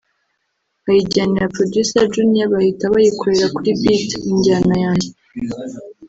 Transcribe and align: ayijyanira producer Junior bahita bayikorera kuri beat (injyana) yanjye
ayijyanira 0.89 1.53
producer 1.55 2.05
Junior 2.13 2.47
bahita 2.53 2.93
bayikorera 2.93 3.45
kuri 3.55 3.69
beat 3.81 4.09
(injyana) 4.31 4.75
yanjye 4.83 5.09